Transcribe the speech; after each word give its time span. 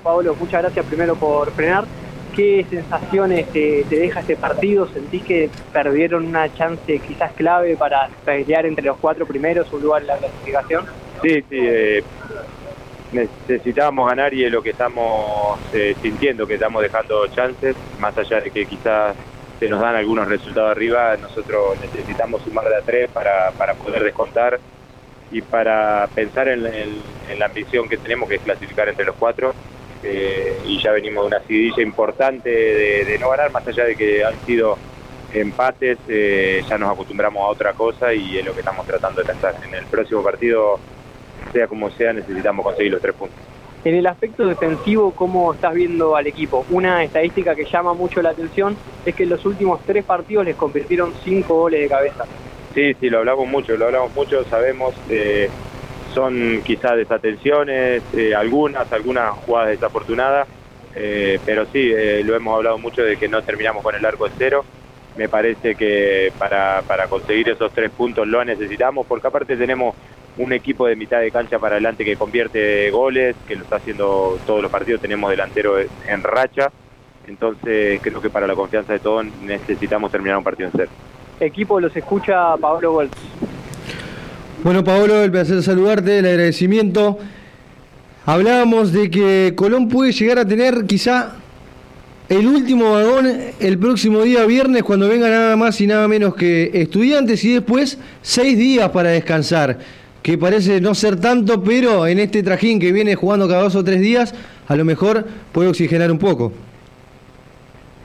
Pablo, 0.00 0.34
muchas 0.38 0.62
gracias 0.62 0.84
primero 0.86 1.14
por 1.16 1.50
frenar. 1.52 1.84
¿Qué 2.34 2.64
sensaciones 2.70 3.48
te, 3.52 3.84
deja 3.88 4.20
este 4.20 4.36
partido? 4.36 4.86
¿Sentís 4.88 5.24
que 5.24 5.50
perdieron 5.72 6.26
una 6.26 6.52
chance 6.54 6.98
quizás 7.00 7.32
clave 7.32 7.76
para 7.76 8.08
pelear 8.24 8.66
entre 8.66 8.84
los 8.84 8.96
cuatro 8.98 9.26
primeros, 9.26 9.72
un 9.72 9.82
lugar 9.82 10.02
en 10.02 10.08
la 10.08 10.16
clasificación? 10.18 10.86
Sí, 11.22 11.42
sí. 11.48 11.58
Eh, 11.58 12.04
necesitábamos 13.12 14.08
ganar 14.08 14.34
y 14.34 14.44
es 14.44 14.52
lo 14.52 14.62
que 14.62 14.70
estamos 14.70 15.58
eh, 15.72 15.96
sintiendo, 16.00 16.46
que 16.46 16.54
estamos 16.54 16.82
dejando 16.82 17.26
chances, 17.28 17.74
más 17.98 18.16
allá 18.16 18.40
de 18.40 18.50
que 18.50 18.66
quizás 18.66 19.16
se 19.58 19.68
nos 19.68 19.80
dan 19.80 19.96
algunos 19.96 20.28
resultados 20.28 20.70
arriba, 20.70 21.16
nosotros 21.16 21.78
necesitamos 21.80 22.42
sumar 22.42 22.68
de 22.68 22.76
a 22.76 22.80
tres 22.82 23.10
para, 23.10 23.50
poder 23.74 24.04
descontar 24.04 24.60
y 25.30 25.42
para 25.42 26.08
pensar 26.14 26.48
en, 26.48 26.62
la 26.62 27.46
ambición 27.46 27.88
que 27.88 27.96
tenemos, 27.98 28.28
que 28.28 28.36
es 28.36 28.42
clasificar 28.42 28.88
entre 28.88 29.04
los 29.04 29.16
cuatro. 29.16 29.54
Eh, 30.02 30.60
y 30.64 30.80
ya 30.80 30.92
venimos 30.92 31.24
de 31.24 31.36
una 31.36 31.46
seguidilla 31.46 31.82
importante 31.82 32.48
de, 32.48 33.18
no 33.18 33.30
ganar, 33.30 33.50
más 33.50 33.66
allá 33.66 33.84
de 33.84 33.96
que 33.96 34.24
han 34.24 34.34
sido 34.46 34.78
empates, 35.32 35.98
eh, 36.08 36.62
ya 36.68 36.78
nos 36.78 36.92
acostumbramos 36.92 37.42
a 37.42 37.46
otra 37.48 37.72
cosa 37.72 38.14
y 38.14 38.38
es 38.38 38.44
lo 38.44 38.54
que 38.54 38.60
estamos 38.60 38.86
tratando 38.86 39.20
de 39.20 39.26
pensar. 39.26 39.54
En 39.66 39.74
el 39.74 39.84
próximo 39.86 40.22
partido, 40.22 40.78
sea 41.52 41.66
como 41.66 41.90
sea, 41.90 42.12
necesitamos 42.12 42.64
conseguir 42.64 42.92
los 42.92 43.02
tres 43.02 43.14
puntos. 43.14 43.38
En 43.84 43.94
el 43.94 44.06
aspecto 44.06 44.46
defensivo, 44.46 45.12
¿cómo 45.12 45.54
estás 45.54 45.72
viendo 45.74 46.16
al 46.16 46.26
equipo? 46.26 46.66
Una 46.70 47.04
estadística 47.04 47.54
que 47.54 47.64
llama 47.64 47.94
mucho 47.94 48.20
la 48.20 48.30
atención 48.30 48.76
es 49.06 49.14
que 49.14 49.22
en 49.22 49.30
los 49.30 49.44
últimos 49.46 49.80
tres 49.86 50.04
partidos 50.04 50.44
les 50.44 50.56
convirtieron 50.56 51.14
cinco 51.24 51.54
goles 51.54 51.80
de 51.82 51.88
cabeza. 51.88 52.24
Sí, 52.74 52.94
sí, 52.94 53.08
lo 53.08 53.18
hablamos 53.18 53.48
mucho, 53.48 53.76
lo 53.76 53.86
hablamos 53.86 54.14
mucho, 54.14 54.44
sabemos, 54.44 54.94
eh, 55.08 55.48
son 56.18 56.62
quizás 56.64 56.96
desatenciones, 56.96 58.02
eh, 58.12 58.34
algunas, 58.34 58.92
algunas 58.92 59.30
jugadas 59.46 59.70
desafortunadas, 59.70 60.48
eh, 60.96 61.38
pero 61.46 61.64
sí, 61.66 61.92
lo 62.24 62.34
hemos 62.34 62.56
hablado 62.56 62.76
mucho 62.76 63.02
de 63.02 63.16
que 63.16 63.28
no 63.28 63.40
terminamos 63.42 63.84
con 63.84 63.94
el 63.94 64.04
arco 64.04 64.24
de 64.24 64.32
cero. 64.36 64.64
Me 65.16 65.28
parece 65.28 65.76
que 65.76 66.32
para, 66.36 66.82
para 66.82 67.06
conseguir 67.06 67.48
esos 67.50 67.70
tres 67.72 67.90
puntos 67.90 68.26
lo 68.26 68.44
necesitamos, 68.44 69.06
porque 69.06 69.28
aparte 69.28 69.56
tenemos 69.56 69.94
un 70.38 70.52
equipo 70.52 70.88
de 70.88 70.96
mitad 70.96 71.20
de 71.20 71.30
cancha 71.30 71.60
para 71.60 71.76
adelante 71.76 72.04
que 72.04 72.16
convierte 72.16 72.90
goles, 72.90 73.36
que 73.46 73.54
lo 73.54 73.62
está 73.62 73.76
haciendo 73.76 74.40
todos 74.44 74.60
los 74.60 74.72
partidos, 74.72 75.00
tenemos 75.00 75.30
delantero 75.30 75.78
en 75.78 76.22
racha, 76.24 76.72
entonces 77.28 78.00
creo 78.02 78.20
que 78.20 78.30
para 78.30 78.48
la 78.48 78.56
confianza 78.56 78.92
de 78.92 78.98
todos 78.98 79.24
necesitamos 79.42 80.10
terminar 80.10 80.36
un 80.36 80.44
partido 80.44 80.68
en 80.68 80.72
cero. 80.76 80.90
Equipo 81.38 81.78
los 81.78 81.94
escucha 81.96 82.56
Pablo 82.56 82.92
Goltz. 82.92 83.16
Bueno 84.64 84.82
Pablo, 84.82 85.22
el 85.22 85.30
placer 85.30 85.62
saludarte, 85.62 86.18
el 86.18 86.26
agradecimiento. 86.26 87.18
Hablábamos 88.26 88.92
de 88.92 89.08
que 89.08 89.52
Colón 89.54 89.88
puede 89.88 90.10
llegar 90.10 90.40
a 90.40 90.44
tener 90.44 90.84
quizá 90.84 91.36
el 92.28 92.44
último 92.44 92.90
vagón 92.92 93.28
el 93.60 93.78
próximo 93.78 94.22
día 94.22 94.44
viernes 94.46 94.82
cuando 94.82 95.08
venga 95.08 95.30
nada 95.30 95.54
más 95.54 95.80
y 95.80 95.86
nada 95.86 96.08
menos 96.08 96.34
que 96.34 96.72
estudiantes 96.74 97.44
y 97.44 97.54
después 97.54 97.98
seis 98.20 98.58
días 98.58 98.90
para 98.90 99.10
descansar 99.10 99.78
que 100.22 100.36
parece 100.36 100.80
no 100.80 100.92
ser 100.94 101.20
tanto, 101.20 101.62
pero 101.62 102.08
en 102.08 102.18
este 102.18 102.42
trajín 102.42 102.80
que 102.80 102.90
viene 102.90 103.14
jugando 103.14 103.46
cada 103.46 103.62
dos 103.62 103.76
o 103.76 103.84
tres 103.84 104.00
días, 104.00 104.34
a 104.66 104.74
lo 104.74 104.84
mejor 104.84 105.24
puede 105.52 105.68
oxigenar 105.68 106.10
un 106.10 106.18
poco. 106.18 106.52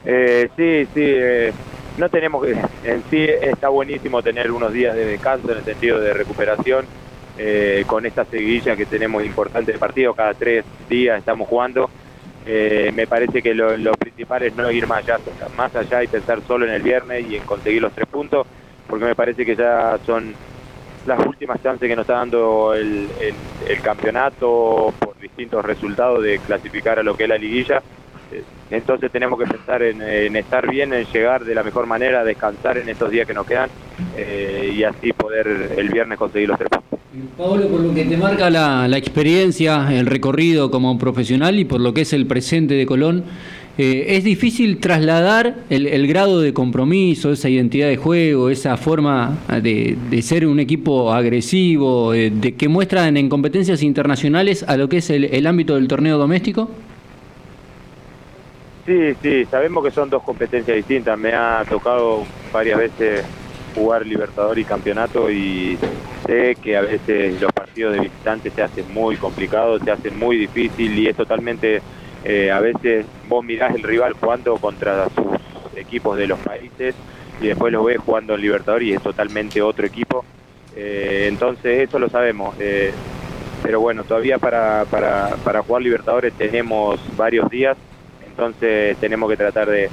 Eh, 0.06 0.48
sí, 0.56 0.88
sí, 0.94 1.02
eh, 1.04 1.52
no 1.97 2.09
tenemos 2.09 2.45
que, 2.45 2.52
en 2.83 3.03
sí 3.09 3.25
está 3.41 3.69
buenísimo 3.69 4.22
tener 4.22 4.52
unos 4.52 4.73
días 4.73 4.95
de 4.95 5.05
descanso 5.05 5.52
en 5.52 5.59
el 5.59 5.63
sentido 5.63 5.99
de 5.99 6.13
recuperación, 6.13 6.86
eh, 7.38 7.83
con 7.88 8.05
esta 8.05 8.25
seguilla 8.25 8.75
que 8.75 8.86
tenemos 8.86 9.23
importante 9.23 9.72
de 9.72 9.80
partido, 9.80 10.14
cada 10.14 10.33
tres 10.33 10.66
días 10.89 11.19
estamos 11.19 11.47
jugando. 11.47 11.89
me 12.45 13.08
parece 13.08 13.41
que 13.41 13.53
lo, 13.53 13.75
lo, 13.77 13.94
principal 13.94 14.44
es 14.44 14.55
no 14.55 14.69
ir 14.71 14.86
más 14.86 15.03
allá, 15.03 15.19
más 15.55 15.75
allá 15.75 16.03
y 16.03 16.08
pensar 16.08 16.41
solo 16.47 16.66
en 16.66 16.73
el 16.73 16.81
viernes 16.81 17.25
y 17.30 17.38
en 17.38 17.44
conseguir 17.44 17.81
los 17.81 17.94
tres 17.94 18.08
puntos, 18.08 18.45
porque 18.88 19.05
me 19.05 19.16
parece 19.16 19.45
que 19.45 19.55
ya 19.55 19.98
son 20.05 20.36
las 21.05 21.26
últimas 21.26 21.61
chances 21.61 21.87
que 21.87 21.95
nos 21.95 22.03
está 22.03 22.15
dando 22.15 22.73
el, 22.73 23.09
campeonato 23.82 24.93
por 24.99 25.17
distintos 25.20 25.64
resultados 25.65 26.23
de 26.23 26.39
clasificar 26.39 26.99
a 26.99 27.03
lo 27.03 27.15
que 27.15 27.23
es 27.23 27.30
la 27.30 27.37
liguilla. 27.37 27.82
Entonces 28.72 29.11
tenemos 29.11 29.38
que 29.38 29.45
pensar 29.45 29.84
en, 29.84 30.36
estar 30.36 30.70
bien, 30.70 30.94
en 30.94 31.06
llegar 31.06 31.45
de 31.45 31.54
la 31.54 31.64
mejor 31.64 31.86
manera, 31.86 32.23
descansar 32.23 32.78
en 32.78 32.89
estos 32.89 33.11
días 33.11 33.28
que 33.28 33.34
nos 33.34 33.45
quedan 33.45 33.70
eh, 34.17 34.73
y 34.76 34.84
así 34.84 35.14
poder 35.14 35.73
el 35.78 35.89
viernes 35.89 36.17
conseguir 36.17 36.50
los 36.50 36.58
tres 36.58 36.70
puntos. 36.70 37.00
Pablo, 37.38 37.67
por 37.67 37.82
lo 37.82 37.94
que 37.94 38.06
te 38.06 38.17
marca 38.17 38.50
la, 38.50 38.98
experiencia, 38.98 39.88
el 39.92 40.08
recorrido 40.08 40.72
como 40.72 40.98
profesional 40.98 41.60
y 41.60 41.66
por 41.66 41.80
lo 41.80 41.94
que 41.94 42.02
es 42.02 42.14
el 42.14 42.26
presente 42.26 42.73
de 42.73 42.88
Colón, 42.88 43.26
eh, 43.78 44.06
es 44.10 44.23
difícil 44.23 44.80
trasladar 44.80 45.56
el, 45.70 46.08
grado 46.08 46.42
de 46.42 46.54
compromiso, 46.54 47.32
esa 47.32 47.50
identidad 47.50 47.88
de 47.88 47.98
juego, 47.98 48.50
esa 48.50 48.78
forma 48.78 49.38
de, 49.62 50.22
ser 50.23 50.48
un 50.48 50.60
equipo 50.60 51.12
agresivo, 51.14 52.14
eh, 52.14 52.32
de, 52.32 52.56
que 52.56 52.67
muestran 52.67 53.17
en 53.17 53.30
competencias 53.30 53.83
internacionales 53.83 54.64
a 54.67 54.78
lo 54.78 54.89
que 54.89 54.98
es 54.98 55.10
el, 55.12 55.45
ámbito 55.45 55.76
del 55.76 55.88
torneo 55.88 56.17
doméstico? 56.17 56.70
Sí, 58.86 59.16
sí, 59.21 59.45
sabemos 59.45 59.83
que 59.83 59.92
son 59.92 60.10
dos 60.10 60.23
competencias 60.23 60.76
distintas. 60.76 61.17
Me 61.17 61.33
ha 61.33 61.64
tocado 61.67 62.26
varias 62.52 62.77
veces 62.80 63.26
jugar 63.76 64.05
Libertador 64.05 64.60
y 64.60 64.66
Campeonato 64.66 65.32
y 65.32 65.77
sé 66.26 66.55
que 66.61 66.77
a 66.77 66.82
veces 66.82 67.39
los 67.42 67.52
partidos 67.52 67.94
de 67.94 68.02
visitantes 68.02 68.54
se 68.54 68.61
hacen 68.61 68.94
muy 68.94 69.16
complicados, 69.16 69.82
se 69.83 69.92
hacen 69.92 70.17
muy 70.20 70.38
difícil 70.38 70.98
y 70.98 71.08
es 71.08 71.16
totalmente 71.16 71.82
eh, 72.23 72.52
a 72.52 72.60
veces 72.60 73.05
vos 73.27 73.44
mirás 73.44 73.76
el 73.76 73.83
rival 73.83 74.14
jugando 74.14 74.55
contra 74.58 75.10
sus 75.10 75.77
equipos 75.77 76.17
de 76.17 76.27
los 76.27 76.39
países 76.39 76.95
y 77.42 77.48
después 77.48 77.73
lo 77.73 77.83
ves 77.83 77.98
jugando 77.98 78.36
en 78.36 78.42
Libertadores 78.42 78.88
y 78.88 78.94
es 78.94 79.02
totalmente 79.02 79.61
otro 79.61 79.86
equipo. 79.86 80.23
Eh, 80.76 81.26
entonces 81.27 81.88
eso 81.88 82.00
lo 82.00 82.10
sabemos. 82.10 82.55
Eh, 82.60 82.92
pero 83.61 83.80
bueno, 83.80 84.04
todavía 84.04 84.38
para, 84.39 84.86
para, 84.86 85.36
para, 85.44 85.61
jugar 85.64 85.82
Libertadores 85.82 86.33
tenemos 86.33 87.00
varios 87.15 87.50
días, 87.50 87.77
entonces 88.36 88.98
tenemos 88.98 89.30
que 89.30 89.38
tratar 89.38 89.70
de, 89.70 89.89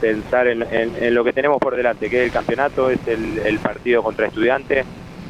pensar 0.00 0.46
en, 0.46 1.14
lo 1.14 1.24
que 1.24 1.32
tenemos 1.32 1.58
por 1.58 1.76
delante, 1.76 2.08
que 2.08 2.20
es 2.20 2.24
el 2.24 2.32
campeonato, 2.32 2.88
es 2.88 3.00
el, 3.06 3.38
el 3.44 3.58
partido 3.58 4.02
contra 4.02 4.26
estudiantes, 4.26 4.86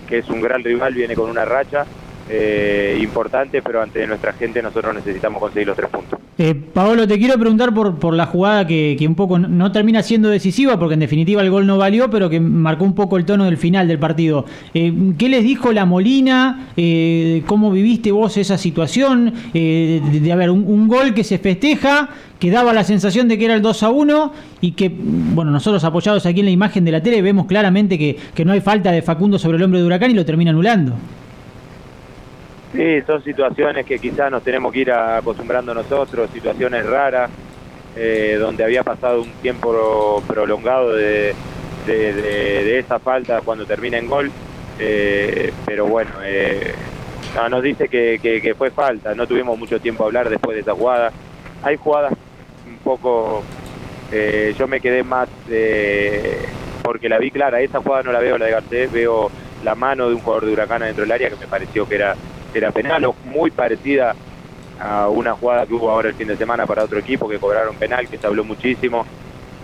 que 0.07 0.19
es 0.19 0.29
un 0.29 0.41
gran 0.41 0.63
rival, 0.63 0.95
viene 0.95 1.17
con 1.17 1.29
una 1.29 1.45
racha 1.45 1.85
eh, 2.29 2.99
importante, 3.01 3.63
pero 3.63 3.83
ante 3.83 4.07
nuestra 4.07 4.33
gente 4.33 4.63
nosotros 4.63 4.95
necesitamos 4.95 5.41
conseguir 5.41 5.69
los 5.69 5.77
tres 5.77 5.91
puntos. 5.91 6.21
Eh, 6.37 6.53
Paolo, 6.55 7.07
te 7.07 7.17
quiero 7.17 7.39
preguntar 7.39 7.73
por, 7.73 7.97
por 8.01 8.13
la 8.13 8.27
jugada 8.27 8.67
que, 8.67 8.97
un 9.07 9.15
poco 9.15 9.39
no, 9.39 9.71
termina 9.71 10.03
siendo 10.03 10.29
decisiva, 10.29 10.77
porque 10.79 10.95
en 10.95 11.01
definitiva 11.01 11.41
el 11.43 11.51
gol 11.51 11.65
no 11.65 11.79
valió, 11.79 12.11
pero 12.11 12.29
que 12.29 12.41
marcó 12.41 12.85
un 12.85 12.95
poco 12.95 13.17
el 13.19 13.25
tono 13.25 13.45
del 13.45 13.57
final 13.57 13.87
del 13.87 14.01
partido. 14.01 14.45
Eh, 14.73 14.93
¿Qué 15.17 15.29
les 15.29 15.45
dijo 15.45 15.73
la 15.73 15.85
Molina? 15.85 16.71
Eh, 16.77 17.45
¿Cómo 17.47 17.71
viviste 17.71 18.11
vos 18.11 18.37
esa 18.37 18.59
situación? 18.59 19.33
de, 19.55 20.31
haber 20.33 20.51
un, 20.51 20.89
gol 20.89 21.15
que 21.15 21.23
se 21.23 21.39
festeja, 21.39 22.09
que 22.41 22.51
daba 22.51 22.73
la 22.73 22.83
sensación 22.83 23.29
de 23.29 23.39
que 23.39 23.45
era 23.45 23.55
el 23.55 23.63
2 23.63 23.83
a 23.85 23.91
1 23.91 24.33
y 24.61 24.73
que, 24.73 24.91
bueno, 24.93 25.53
nosotros 25.53 25.85
apoyados 25.85 26.27
aquí 26.27 26.41
en 26.41 26.47
la 26.47 26.53
imagen 26.53 26.85
de 26.85 26.93
la 26.93 27.03
tele 27.03 27.23
vemos 27.23 27.47
claramente 27.47 27.97
que, 27.97 28.17
que 28.35 28.45
no 28.45 28.53
hay 28.53 28.61
falta 28.61 28.91
de 28.91 29.03
Facundo 29.03 29.39
sobre 29.39 29.59
el 29.59 29.63
hombre 29.63 29.81
de 29.81 29.87
Huracán 29.87 30.11
y 30.11 30.15
lo 30.15 30.25
termina 30.25 30.51
anulando. 30.51 30.95
Sí, 32.75 33.03
son 33.07 33.23
situaciones 33.23 33.87
que 33.87 34.01
quizás 34.01 34.33
nos 34.33 34.43
tenemos 34.43 34.73
que 34.73 34.81
ir 34.81 34.91
acostumbrando 34.91 35.73
nosotros, 35.73 36.29
situaciones 36.33 36.85
raras, 36.85 37.31
eh, 37.95 38.37
donde 38.41 38.65
había 38.65 38.83
pasado 38.83 39.23
un 39.23 39.31
tiempo 39.35 40.21
prolongado 40.27 40.93
de, 40.93 41.37
esa 41.87 42.99
falta 42.99 43.43
cuando 43.43 43.65
termina 43.65 43.97
en 43.97 44.09
gol, 44.09 44.29
eh, 44.81 45.53
pero 45.65 45.87
bueno, 45.87 46.11
eh, 46.25 46.75
nos 47.49 47.63
dice 47.63 47.89
que, 47.89 48.55
fue 48.59 48.73
falta, 48.73 49.15
no 49.15 49.29
tuvimos 49.29 49.57
mucho 49.57 49.79
tiempo 49.79 50.03
a 50.03 50.07
hablar 50.07 50.29
después 50.29 50.57
de 50.57 50.63
esa 50.63 50.75
jugada. 50.75 51.13
Hay 51.63 51.77
jugadas 51.77 52.13
un 52.67 52.79
poco, 52.79 53.45
yo 54.59 54.67
me 54.67 54.81
quedé 54.81 55.05
más 55.05 55.29
porque 56.83 57.09
la 57.09 57.19
vi 57.19 57.31
clara, 57.31 57.61
esa 57.61 57.79
jugada 57.81 58.03
no 58.03 58.11
la 58.11 58.19
veo 58.19 58.37
la 58.37 58.47
de 58.47 58.51
Garcés, 58.51 58.91
veo 58.91 59.31
la 59.63 59.77
mano 59.77 60.09
de 60.09 60.17
un 60.17 60.21
jugador 60.21 60.47
de 60.47 60.53
Huracán 60.53 60.83
dentro 60.83 61.03
del 61.03 61.13
área 61.13 61.31
que 61.31 61.37
me 61.37 61.47
pareció 61.47 61.89
que 61.89 61.95
era 61.95 62.17
era 62.59 62.71
penal 62.71 63.05
o 63.05 63.15
muy 63.25 63.51
parecida 63.51 64.15
a 64.81 65.09
una 65.09 65.35
jugada 65.35 65.67
que 65.67 65.75
hubo 65.75 65.91
ahora 65.91 66.09
el 66.09 66.15
fin 66.15 66.29
de 66.29 66.37
semana 66.37 66.67
para 66.67 66.85
otro 66.85 66.99
equipo 66.99 67.29
que 67.29 67.39
cobraron 67.39 67.77
penal, 67.77 68.09
que 68.09 68.19
se 68.19 68.27
habló 68.27 68.45
muchísimo. 68.45 69.07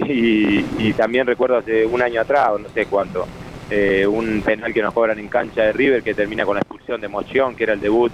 Y, 0.07 0.93
también 0.95 1.27
recuerdo 1.27 1.59
hace 1.59 1.85
un 1.85 2.03
año 2.03 2.21
atrás, 2.21 2.53
no 2.59 2.69
sé 2.71 2.87
cuánto, 2.87 3.27
eh, 3.71 4.07
un 4.07 4.43
penal 4.43 4.73
que 4.73 4.83
nos 4.83 4.93
cobran 4.95 5.19
en 5.19 5.29
cancha 5.29 5.63
de 5.63 5.73
River 5.73 6.03
que 6.03 6.15
termina 6.15 6.45
con 6.45 6.55
la 6.55 6.61
expulsión 6.61 7.01
de 7.01 7.09
Moción, 7.09 7.55
que 7.55 7.65
era 7.65 7.75
el 7.75 7.81
debut. 7.81 8.13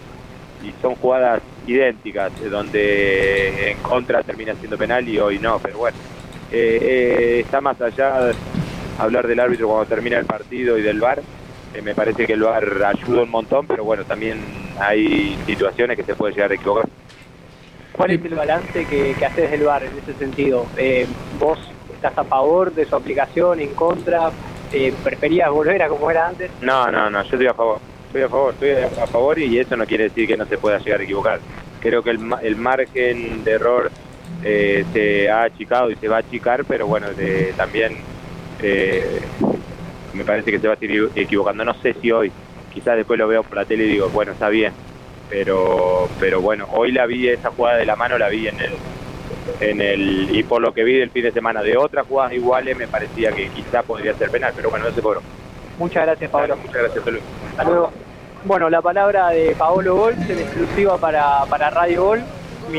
Y 0.64 0.72
son 0.82 0.94
jugadas 0.96 1.42
idénticas, 1.66 2.32
donde 2.50 3.70
en 3.70 3.78
contra 3.78 4.22
termina 4.22 4.54
siendo 4.54 4.76
penal 4.76 5.08
y 5.08 5.18
hoy 5.18 5.38
no, 5.38 5.58
pero 5.58 5.78
bueno. 5.78 5.96
Eh, 6.50 6.78
eh, 6.80 7.40
está 7.40 7.60
más 7.60 7.80
allá 7.80 8.32
hablar 8.98 9.26
del 9.26 9.40
árbitro 9.40 9.68
cuando 9.68 9.86
termina 9.86 10.18
el 10.18 10.26
partido 10.26 10.78
y 10.78 10.82
del 10.82 11.00
VAR. 11.00 11.22
Me 11.82 11.94
parece 11.94 12.26
que 12.26 12.32
el 12.34 12.42
VAR 12.42 12.64
ayuda 12.84 13.22
un 13.22 13.30
montón, 13.30 13.66
pero 13.66 13.84
bueno, 13.84 14.04
también 14.04 14.38
hay 14.80 15.36
situaciones 15.46 15.96
que 15.96 16.04
se 16.04 16.14
puede 16.14 16.32
llegar 16.34 16.50
a 16.50 16.54
equivocar. 16.54 16.84
¿Cuál 17.92 18.10
es 18.10 18.24
el 18.24 18.34
balance 18.34 18.84
que, 18.84 19.14
que 19.18 19.26
haces 19.26 19.50
del 19.50 19.62
VAR 19.64 19.84
en 19.84 19.96
ese 19.98 20.12
sentido? 20.18 20.66
Eh, 20.76 21.06
¿Vos 21.40 21.58
estás 21.94 22.16
a 22.18 22.24
favor 22.24 22.72
de 22.74 22.84
su 22.84 22.94
aplicación, 22.94 23.60
en 23.60 23.74
contra? 23.74 24.30
Eh, 24.72 24.92
¿Preferías 25.02 25.50
volver 25.50 25.82
a 25.82 25.88
como 25.88 26.10
era 26.10 26.28
antes? 26.28 26.50
No, 26.60 26.90
no, 26.90 27.08
no, 27.08 27.22
yo 27.22 27.30
estoy 27.30 27.46
a 27.46 27.54
favor. 27.54 27.78
Estoy 28.08 28.22
a 28.22 28.28
favor, 28.28 28.52
estoy 28.54 28.70
a 29.02 29.06
favor 29.06 29.38
y 29.38 29.58
eso 29.58 29.76
no 29.76 29.86
quiere 29.86 30.04
decir 30.04 30.26
que 30.26 30.36
no 30.36 30.44
se 30.46 30.58
pueda 30.58 30.78
llegar 30.78 31.00
a 31.00 31.04
equivocar. 31.04 31.40
Creo 31.80 32.02
que 32.02 32.10
el, 32.10 32.20
el 32.42 32.56
margen 32.56 33.44
de 33.44 33.50
error 33.52 33.90
eh, 34.42 34.84
se 34.92 35.30
ha 35.30 35.44
achicado 35.44 35.90
y 35.90 35.96
se 35.96 36.08
va 36.08 36.16
a 36.16 36.20
achicar, 36.20 36.64
pero 36.64 36.86
bueno, 36.86 37.12
de- 37.14 37.52
también 37.56 37.96
eh, 38.62 39.20
me 40.16 40.24
parece 40.24 40.50
que 40.50 40.58
se 40.58 40.68
va 40.68 40.74
a 40.74 40.78
seguir 40.78 41.10
equivocando. 41.14 41.64
No 41.64 41.74
sé 41.74 41.94
si 42.00 42.10
hoy, 42.10 42.32
quizás 42.72 42.96
después 42.96 43.18
lo 43.18 43.28
veo 43.28 43.42
por 43.42 43.56
la 43.56 43.64
tele 43.64 43.84
y 43.84 43.88
digo, 43.88 44.08
bueno, 44.10 44.32
está 44.32 44.48
bien, 44.48 44.72
pero 45.28 46.08
pero 46.18 46.40
bueno, 46.40 46.66
hoy 46.72 46.92
la 46.92 47.06
vi, 47.06 47.28
esa 47.28 47.50
jugada 47.50 47.78
de 47.78 47.86
la 47.86 47.96
mano 47.96 48.18
la 48.18 48.28
vi 48.28 48.48
en 48.48 48.60
el 48.60 48.72
en 49.60 49.80
el 49.80 50.34
y 50.34 50.42
por 50.42 50.60
lo 50.60 50.72
que 50.72 50.84
vi 50.84 50.98
del 50.98 51.10
fin 51.10 51.22
de 51.22 51.32
semana 51.32 51.62
de 51.62 51.76
otras 51.76 52.06
jugadas 52.06 52.32
iguales 52.32 52.76
me 52.76 52.88
parecía 52.88 53.32
que 53.32 53.48
quizá 53.48 53.82
podría 53.82 54.14
ser 54.14 54.30
penal, 54.30 54.52
pero 54.56 54.70
bueno, 54.70 54.86
no 54.88 54.94
se 54.94 55.00
cobró. 55.02 55.22
Muchas 55.78 56.04
gracias, 56.04 56.30
Pablo. 56.30 56.56
Muchas 56.56 56.82
gracias. 56.82 57.04
Hasta 57.50 57.64
luego. 57.64 57.90
Bueno, 58.44 58.70
la 58.70 58.80
palabra 58.80 59.30
de 59.30 59.54
Paolo 59.58 59.96
Gol 59.96 60.14
en 60.14 60.38
exclusiva 60.38 60.98
para, 60.98 61.44
para 61.50 61.70
Radio 61.70 62.04
Gol. 62.04 62.22